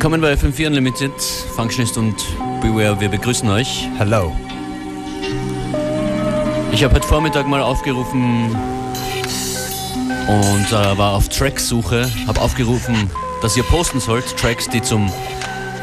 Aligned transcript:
Willkommen 0.00 0.22
bei 0.22 0.32
FM4 0.32 0.68
Unlimited, 0.68 1.12
Functionist 1.54 1.98
und 1.98 2.16
Beware, 2.62 2.98
wir 3.00 3.10
begrüßen 3.10 3.46
euch. 3.50 3.86
Hello. 3.98 4.34
Ich 6.72 6.82
habe 6.82 6.94
heute 6.94 7.06
Vormittag 7.06 7.46
mal 7.46 7.60
aufgerufen 7.60 8.56
und 10.26 10.66
äh, 10.68 10.96
war 10.96 11.12
auf 11.12 11.28
Tracksuche, 11.28 12.10
habe 12.26 12.40
aufgerufen, 12.40 13.10
dass 13.42 13.58
ihr 13.58 13.62
posten 13.64 14.00
sollt, 14.00 14.38
Tracks, 14.38 14.70
die 14.70 14.80
zum 14.80 15.12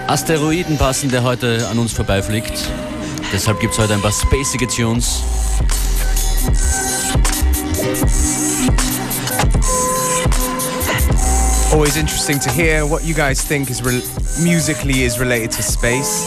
Asteroiden 0.08 0.80
passen, 0.80 1.12
der 1.12 1.22
heute 1.22 1.68
an 1.68 1.78
uns 1.78 1.94
vorbeifliegt. 1.94 2.72
Deshalb 3.32 3.60
gibt 3.60 3.74
es 3.74 3.80
heute 3.80 3.94
ein 3.94 4.02
paar 4.02 4.12
spacige 4.12 4.68
Tunes. 4.68 5.22
Always 11.78 11.96
interesting 11.96 12.40
to 12.40 12.50
hear 12.50 12.88
what 12.88 13.04
you 13.04 13.14
guys 13.14 13.40
think 13.40 13.70
is 13.70 13.84
musically 14.40 15.04
is 15.04 15.20
related 15.20 15.52
to 15.52 15.62
space. 15.62 16.26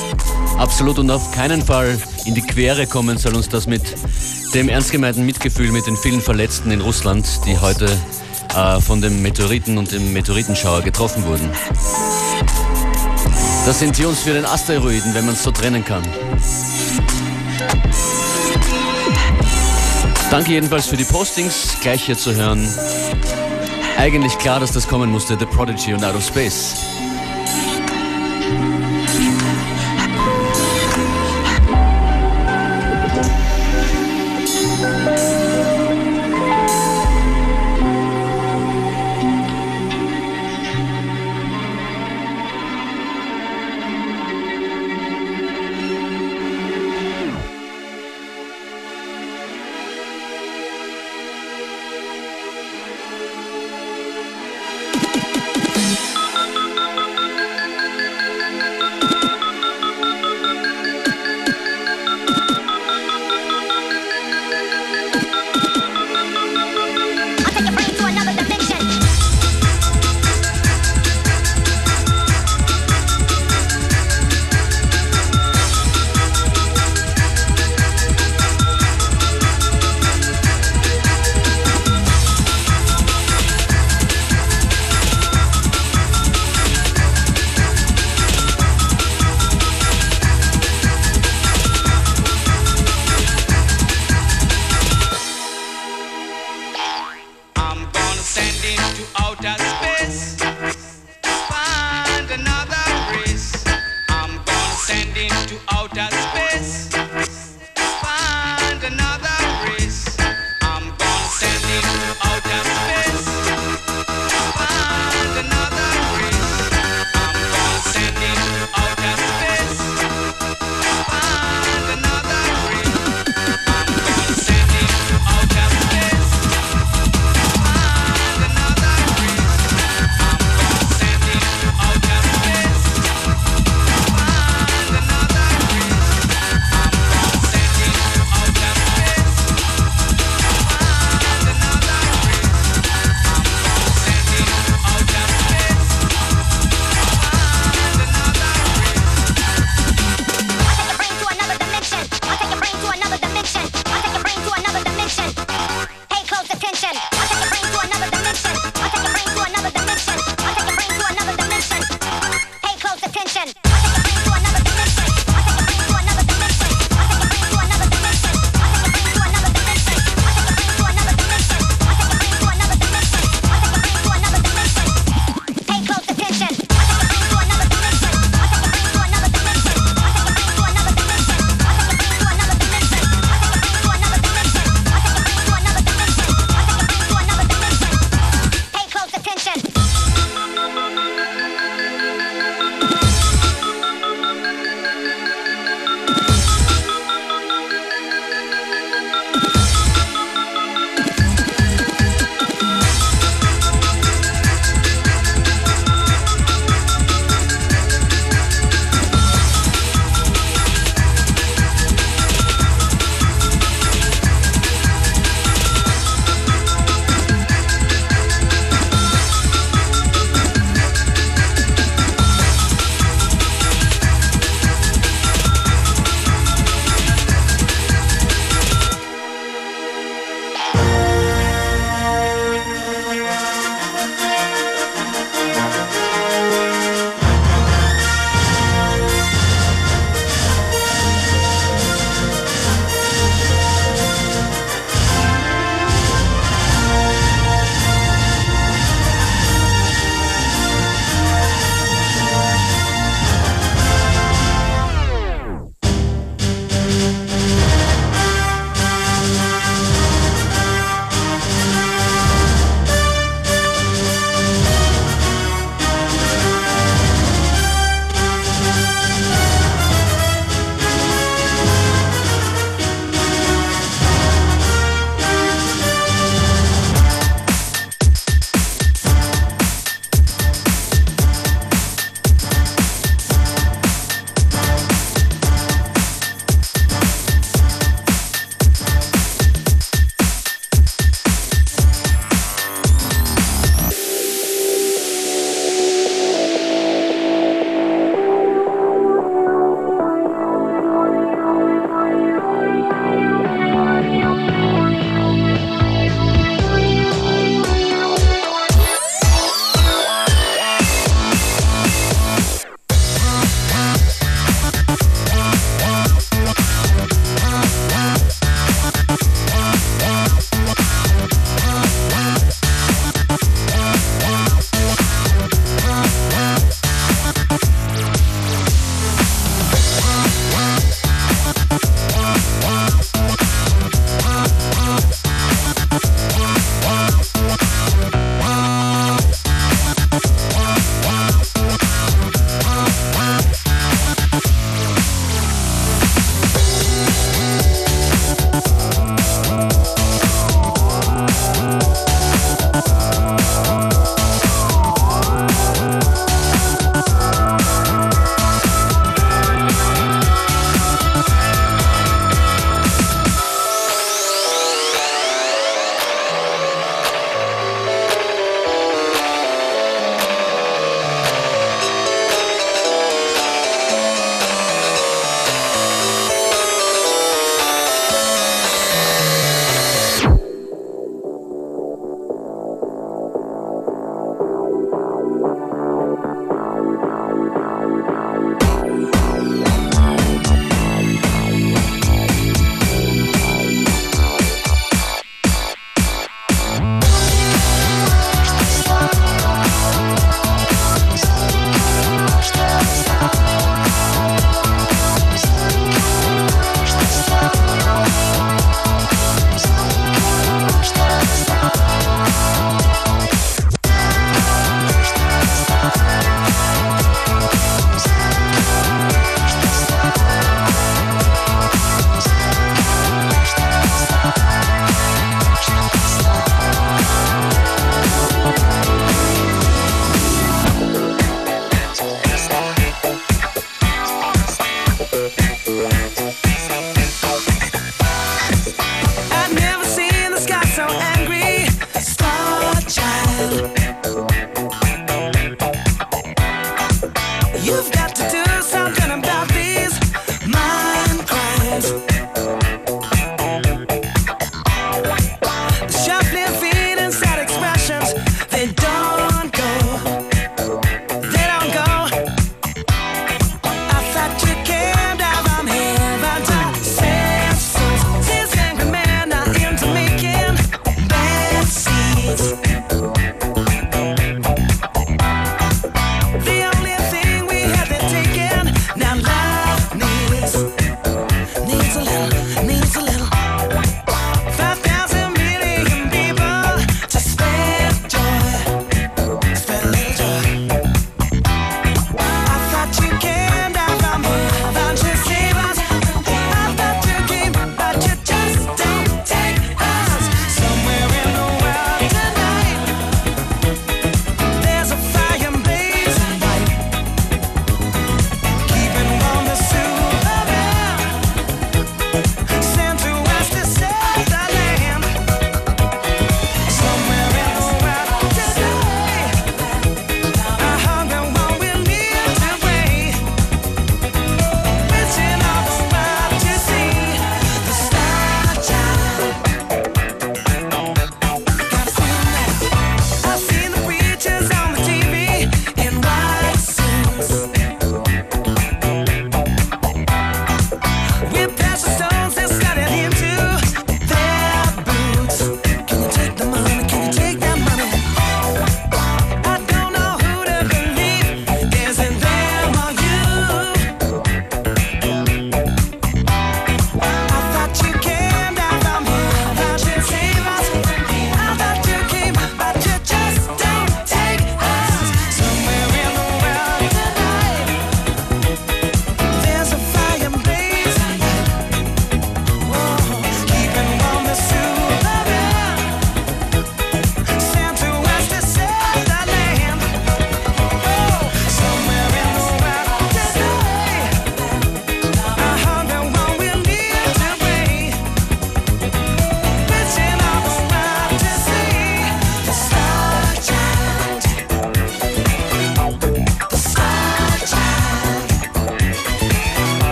Absolut 0.58 0.96
und 1.00 1.10
auf 1.10 1.32
keinen 1.32 1.60
Fall 1.60 1.98
in 2.24 2.36
die 2.36 2.40
Quere 2.40 2.86
kommen 2.86 3.18
soll 3.18 3.34
uns 3.34 3.48
das 3.48 3.66
mit 3.66 3.82
dem 4.54 4.68
ernst 4.68 4.92
gemeinten 4.92 5.26
Mitgefühl 5.26 5.72
mit 5.72 5.88
den 5.88 5.96
vielen 5.96 6.20
Verletzten 6.20 6.70
in 6.70 6.80
Russland, 6.80 7.26
die 7.46 7.58
heute 7.58 7.86
äh, 8.54 8.80
von 8.80 9.00
dem 9.00 9.22
Meteoriten 9.22 9.76
und 9.76 9.90
dem 9.90 10.12
Meteoritenschauer 10.12 10.82
getroffen 10.82 11.24
wurden. 11.24 11.50
Das 13.66 13.80
sind 13.80 13.96
Tunes 13.96 14.20
für 14.20 14.34
den 14.34 14.44
Asteroiden, 14.44 15.14
wenn 15.14 15.26
man 15.26 15.34
es 15.34 15.42
so 15.42 15.50
trennen 15.50 15.84
kann. 15.84 16.04
Danke 20.30 20.52
jedenfalls 20.52 20.86
für 20.86 20.96
die 20.96 21.02
Postings, 21.02 21.74
gleich 21.80 22.04
hier 22.04 22.16
zu 22.16 22.36
hören. 22.36 22.68
Eigentlich 24.00 24.38
klar, 24.38 24.58
dass 24.60 24.72
das 24.72 24.88
kommen 24.88 25.10
musste, 25.10 25.38
The 25.38 25.44
Prodigy 25.44 25.92
und 25.92 26.02
Out 26.02 26.14
of 26.14 26.24
Space. 26.24 26.89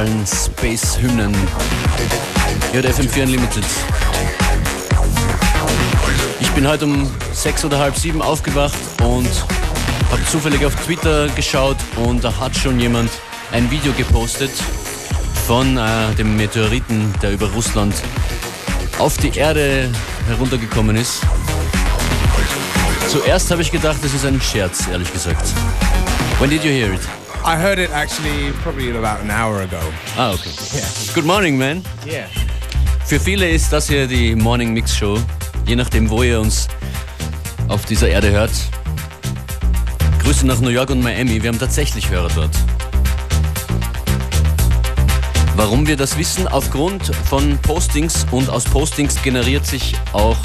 Monumentalen 0.00 0.26
Space-Hymnen. 0.26 1.34
Hier 2.72 2.82
hat 2.82 2.90
FM4 2.90 3.22
Unlimited. 3.24 3.64
Ich 6.40 6.50
bin 6.50 6.66
heute 6.66 6.84
um 6.86 7.10
sechs 7.32 7.64
oder 7.64 7.78
halb 7.78 7.96
sieben 7.96 8.22
aufgewacht 8.22 8.78
und 9.02 9.28
habe 10.10 10.24
zufällig 10.30 10.64
auf 10.64 10.74
Twitter 10.84 11.28
geschaut 11.28 11.76
und 11.96 12.24
da 12.24 12.38
hat 12.38 12.56
schon 12.56 12.80
jemand 12.80 13.10
ein 13.52 13.70
Video 13.70 13.92
gepostet 13.92 14.50
von 15.46 15.76
äh, 15.76 16.14
dem 16.16 16.36
Meteoriten, 16.36 17.12
der 17.22 17.32
über 17.32 17.48
Russland 17.50 17.94
auf 18.98 19.16
die 19.18 19.36
Erde 19.36 19.90
heruntergekommen 20.28 20.96
ist. 20.96 21.20
Zuerst 23.08 23.50
habe 23.50 23.62
ich 23.62 23.72
gedacht, 23.72 23.98
das 24.02 24.14
ist 24.14 24.24
ein 24.24 24.40
Scherz, 24.40 24.86
ehrlich 24.90 25.12
gesagt. 25.12 25.46
When 26.38 26.48
did 26.48 26.64
you 26.64 26.70
hear 26.70 26.92
it? 26.92 27.19
I 27.42 27.56
heard 27.56 27.78
it 27.78 27.90
actually 27.90 28.52
probably 28.62 28.90
about 28.90 29.20
an 29.22 29.30
hour 29.30 29.62
ago. 29.62 29.80
Ah, 30.16 30.34
okay. 30.34 30.50
Yeah. 30.76 31.14
Good 31.14 31.24
morning, 31.24 31.56
man. 31.56 31.82
Yeah. 32.06 32.28
Für 33.06 33.18
viele 33.18 33.48
ist 33.48 33.72
das 33.72 33.88
hier 33.88 34.06
die 34.06 34.34
Morning 34.36 34.74
Mix 34.74 34.94
Show, 34.94 35.18
je 35.66 35.74
nachdem, 35.74 36.10
wo 36.10 36.22
ihr 36.22 36.38
uns 36.38 36.68
auf 37.68 37.86
dieser 37.86 38.08
Erde 38.08 38.30
hört. 38.30 38.50
Grüße 40.22 40.46
nach 40.46 40.60
New 40.60 40.68
York 40.68 40.90
und 40.90 41.02
Miami, 41.02 41.42
wir 41.42 41.48
haben 41.48 41.58
tatsächlich 41.58 42.10
Hörer 42.10 42.28
dort. 42.34 42.54
Warum 45.56 45.86
wir 45.86 45.96
das 45.96 46.18
wissen? 46.18 46.46
Aufgrund 46.46 47.14
von 47.28 47.56
Postings 47.58 48.26
und 48.30 48.50
aus 48.50 48.64
Postings 48.64 49.20
generiert 49.22 49.66
sich 49.66 49.94
auch 50.12 50.36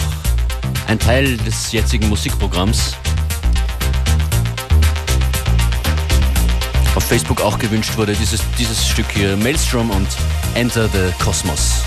ein 0.87 0.97
Teil 0.97 1.37
des 1.37 1.71
jetzigen 1.73 2.07
Musikprogramms. 2.07 2.95
Auf 6.95 7.03
Facebook 7.03 7.41
auch 7.41 7.59
gewünscht 7.59 7.97
wurde 7.97 8.13
dieses, 8.13 8.41
dieses 8.57 8.87
Stück 8.87 9.11
hier, 9.11 9.35
Maelstrom 9.37 9.91
und 9.91 10.07
Enter 10.55 10.87
the 10.87 11.11
Cosmos. 11.23 11.83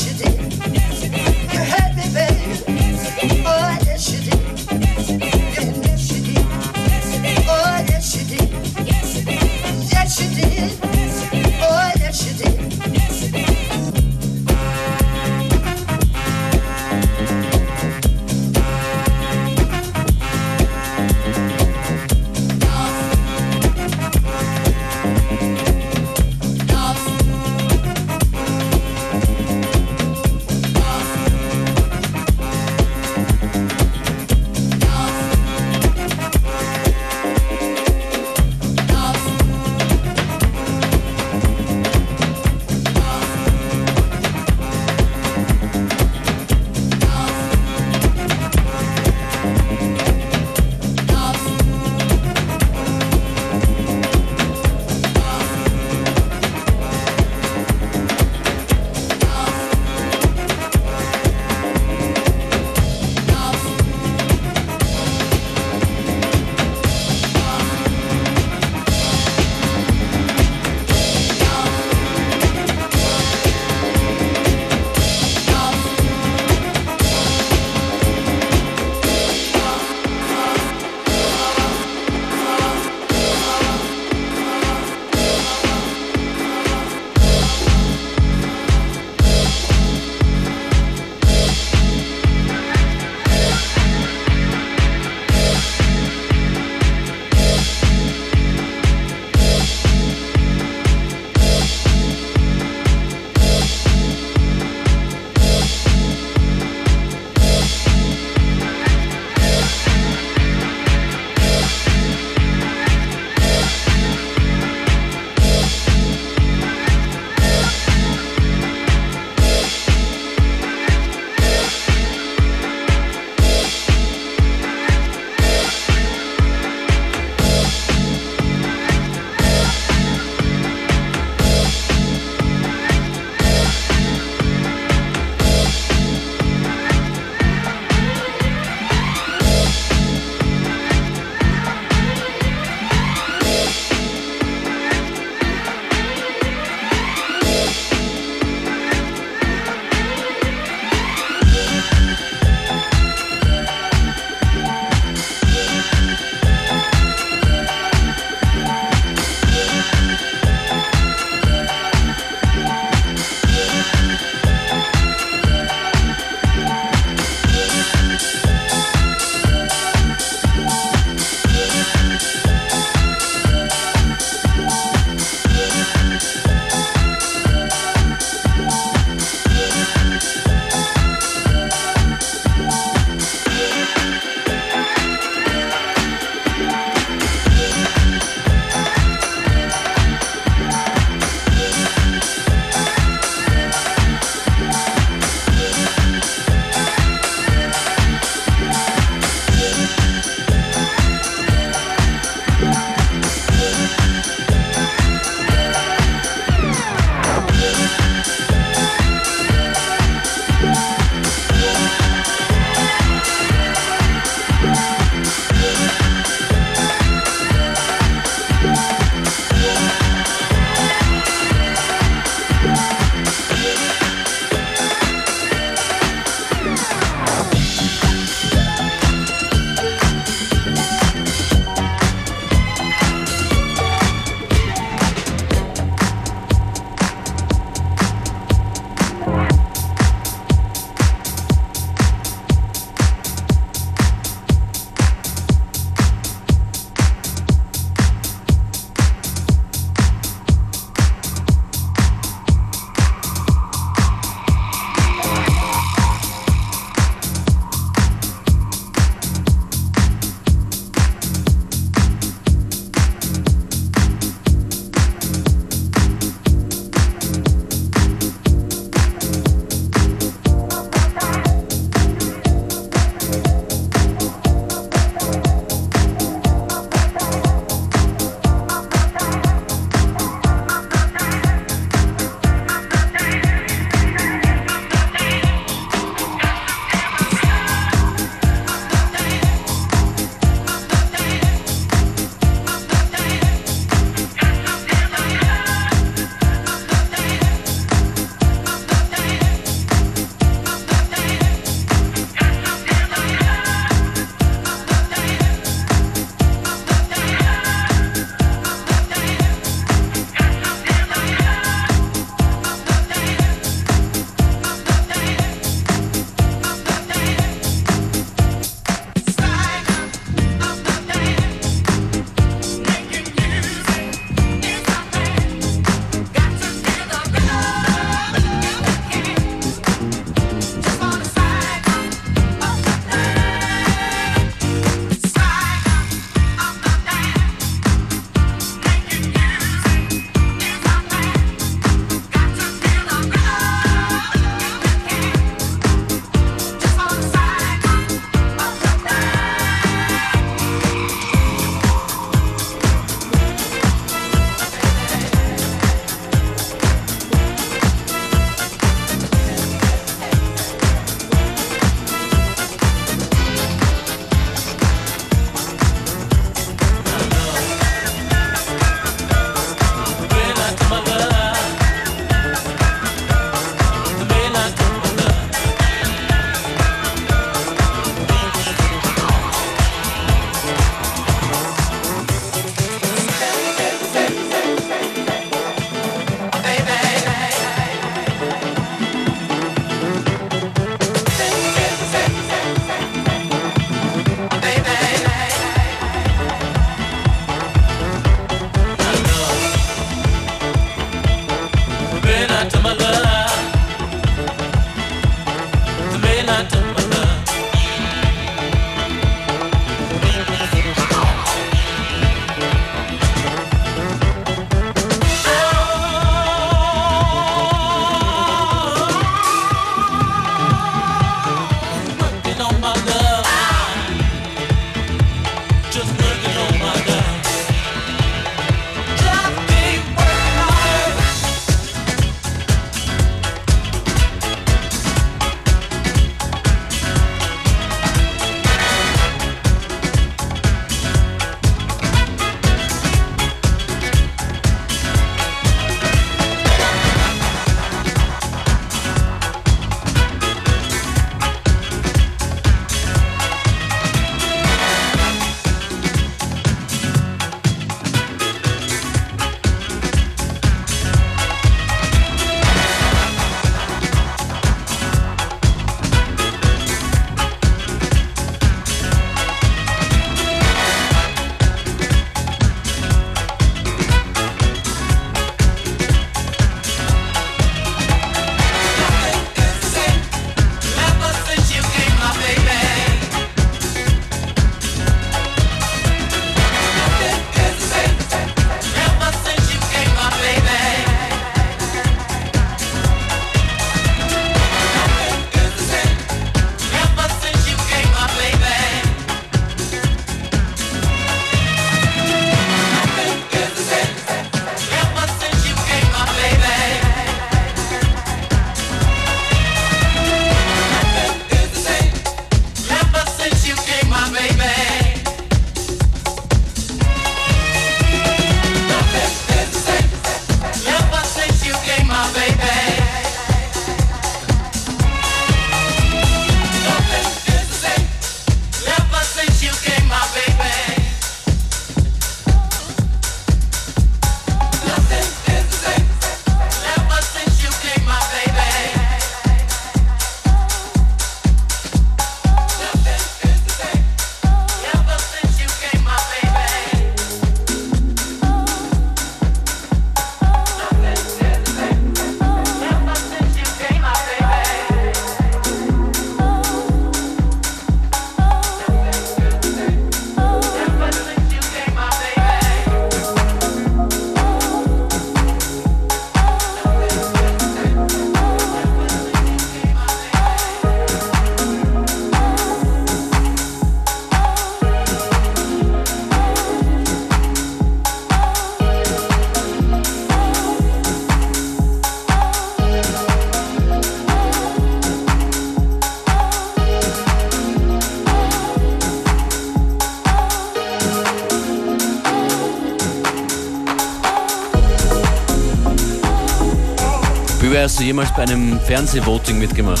Jemals 598.06 598.30
bei 598.36 598.42
einem 598.42 598.78
Fernsehvoting 598.80 599.58
mitgemacht? 599.58 600.00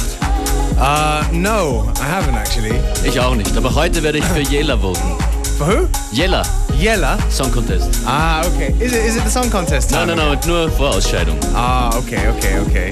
Uh, 0.78 1.24
no, 1.32 1.90
I 1.96 2.04
haven't 2.04 2.36
actually. 2.36 2.74
Ich 3.04 3.18
auch 3.18 3.34
nicht, 3.34 3.56
aber 3.56 3.74
heute 3.74 4.02
werde 4.02 4.18
ich 4.18 4.24
für 4.24 4.40
Yella 4.52 4.76
voten. 4.80 5.16
For 5.58 5.66
who? 5.66 5.88
Yella. 6.12 6.42
Yella? 6.78 7.18
Song 7.30 7.50
Contest. 7.50 7.88
Ah, 8.06 8.42
okay. 8.46 8.74
Is 8.78 8.92
it, 8.92 9.04
is 9.06 9.16
it 9.16 9.24
the 9.24 9.30
Song 9.30 9.50
Contest? 9.50 9.90
Nein, 9.90 10.06
nein, 10.08 10.18
nein, 10.18 10.38
nur 10.46 10.70
Vorausscheidung. 10.70 11.36
Ah, 11.54 11.88
okay, 11.96 12.28
okay, 12.28 12.58
okay. 12.60 12.90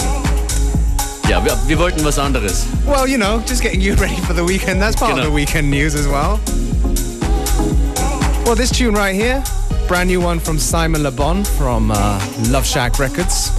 Ja, 1.29 1.45
wir, 1.45 1.57
wir 1.67 1.79
wollten 1.79 2.05
was 2.05 2.19
anderes. 2.19 2.65
Well, 2.87 3.07
you 3.07 3.17
know, 3.19 3.41
just 3.47 3.63
getting 3.63 3.81
you 3.81 3.95
ready 4.01 4.17
for 4.27 4.35
the 4.35 4.45
weekend. 4.45 4.81
That's 4.83 4.97
part 4.97 5.13
Genau. 5.13 5.23
of 5.23 5.29
the 5.29 5.35
weekend 5.35 5.71
news 5.71 5.95
as 5.95 6.09
well. 6.09 6.41
Well, 8.47 8.57
this 8.57 8.71
tune 8.71 8.95
right 8.95 9.15
here, 9.15 9.43
brand 9.89 10.09
new 10.09 10.21
one 10.21 10.41
from 10.41 10.59
Simon 10.59 11.03
Le 11.03 11.11
Bon 11.11 11.45
from 11.45 11.91
uh, 11.91 12.19
Love 12.51 12.67
Shack 12.67 12.99
Records. 12.99 13.53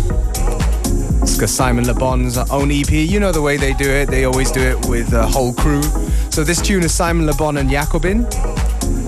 It's 1.42 1.52
Simon 1.52 1.86
Le 1.86 1.94
Bon's 1.94 2.38
own 2.38 2.72
EP. 2.72 2.92
You 2.92 3.20
know 3.20 3.32
the 3.32 3.42
way 3.42 3.58
they 3.58 3.74
do 3.74 3.90
it. 3.90 4.08
They 4.08 4.26
always 4.26 4.52
do 4.52 4.62
it 4.62 4.86
with 4.88 5.14
a 5.14 5.28
whole 5.28 5.54
crew. 5.54 5.84
So 6.32 6.44
this 6.44 6.62
tune 6.62 6.84
is 6.84 6.94
Simon 6.94 7.26
Le 7.26 7.34
Bon 7.34 7.58
and 7.58 7.70
Jacobin. 7.70 8.26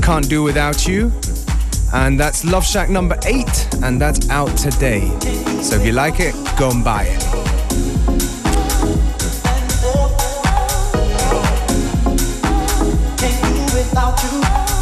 Can't 0.01 0.27
Do 0.27 0.43
Without 0.43 0.87
You. 0.87 1.11
And 1.93 2.19
that's 2.19 2.43
Love 2.43 2.65
Shack 2.65 2.89
number 2.89 3.17
eight, 3.25 3.67
and 3.81 3.99
that's 3.99 4.29
out 4.29 4.55
today. 4.57 5.07
So 5.61 5.75
if 5.75 5.85
you 5.85 5.93
like 5.93 6.19
it, 6.19 6.35
go 6.57 6.69
and 6.69 6.83
buy 6.83 7.05
it. 7.05 7.23
Can't 13.93 14.76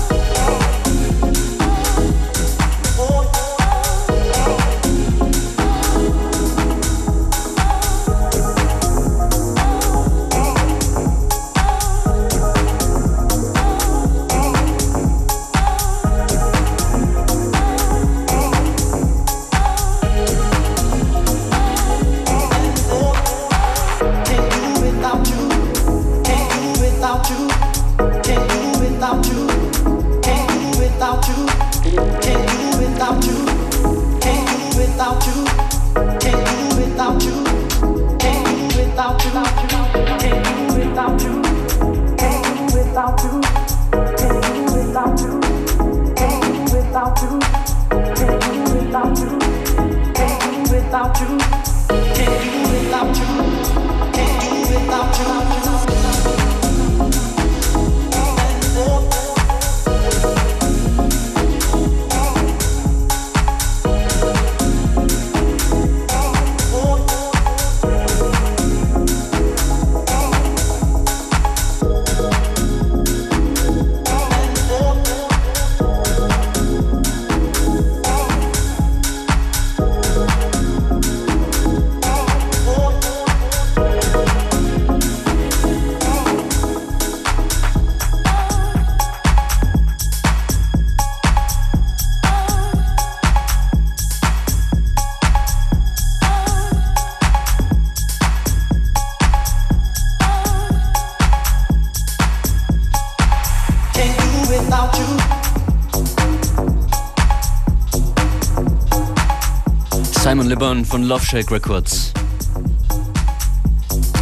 Simon 110.56 110.78
Le 110.78 110.84
Bon 110.84 110.86
von 110.86 111.04
Love 111.04 111.26
Shake 111.26 111.52
Records. 111.52 112.14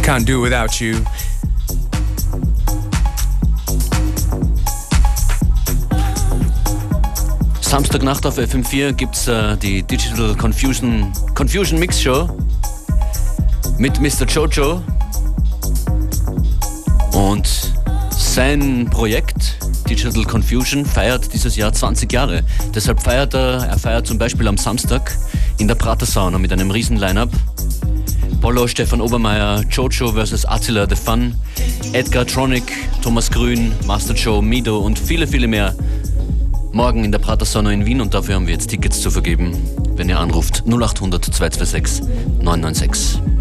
Can't 0.02 0.24
do 0.26 0.42
without 0.42 0.80
you. 0.80 0.96
Samstagnacht 7.60 8.26
auf 8.26 8.38
FM4 8.38 8.92
gibt's 8.92 9.28
äh, 9.28 9.56
die 9.56 9.82
Digital 9.82 10.34
Confusion, 10.34 11.12
Confusion 11.34 11.78
Mix 11.78 12.00
Show 12.00 12.28
mit 13.78 14.00
Mr. 14.00 14.26
Jojo 14.26 14.82
und 17.12 17.72
sein 18.10 18.88
Projekt 18.90 19.58
Digital 19.88 20.24
Confusion 20.24 20.84
feiert 20.84 21.32
dieses 21.32 21.56
Jahr 21.56 21.72
20 21.72 22.12
Jahre. 22.12 22.42
Deshalb 22.74 23.02
feiert 23.02 23.34
er, 23.34 23.66
er 23.68 23.78
feiert 23.78 24.06
zum 24.06 24.18
Beispiel 24.18 24.48
am 24.48 24.56
Samstag 24.56 25.16
in 25.58 25.68
der 25.68 25.74
Prater 25.74 26.06
Sauna 26.06 26.38
mit 26.38 26.52
einem 26.52 26.70
riesen 26.70 26.96
Line-Up. 26.96 27.30
Polo, 28.40 28.66
Stefan 28.66 29.00
Obermeier, 29.00 29.62
Jojo 29.70 30.12
vs. 30.12 30.44
Attila 30.44 30.86
The 30.88 30.96
Fun, 30.96 31.34
Edgar 31.92 32.26
Tronic, 32.26 32.64
Thomas 33.02 33.30
Grün, 33.30 33.72
Master 33.86 34.14
Joe, 34.14 34.42
Mido 34.42 34.78
und 34.78 34.98
viele, 34.98 35.26
viele 35.26 35.48
mehr 35.48 35.74
morgen 36.74 37.04
in 37.04 37.12
der 37.12 37.20
Prater 37.20 37.44
Sauna 37.44 37.70
in 37.70 37.86
Wien 37.86 38.00
und 38.00 38.14
dafür 38.14 38.34
haben 38.34 38.46
wir 38.46 38.54
jetzt 38.54 38.68
Tickets 38.68 39.00
zu 39.00 39.10
vergeben, 39.10 39.56
wenn 39.94 40.08
ihr 40.08 40.18
anruft 40.18 40.64
0800 40.66 41.24
226 41.24 42.02
996. 42.42 43.33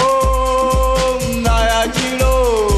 oh, 0.00 1.18
na 1.42 1.60
ya 1.64 1.88
kilo. 1.88 2.77